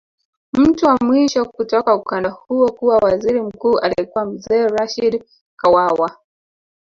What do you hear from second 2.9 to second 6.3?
waziri mkuu alikuwa Mzee Rashid Kawawa